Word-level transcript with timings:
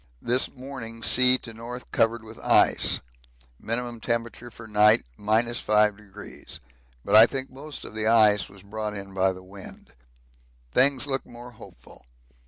This 0.19 0.49
morning 0.51 1.03
sea 1.03 1.37
to 1.37 1.53
north 1.53 1.91
covered 1.91 2.23
with 2.23 2.39
ice. 2.39 3.01
Min. 3.59 3.99
temp, 3.99 4.35
for 4.51 4.67
night 4.67 5.05
5°, 5.19 6.59
but 7.05 7.15
I 7.15 7.27
think 7.27 7.51
most 7.51 7.85
of 7.85 7.93
the 7.93 8.07
ice 8.07 8.49
was 8.49 8.63
brought 8.63 8.95
in 8.97 9.13
by 9.13 9.31
the 9.31 9.43
wind. 9.43 9.93
Things 10.71 11.05
look 11.05 11.23
more 11.23 11.51
hopeful. 11.51 12.07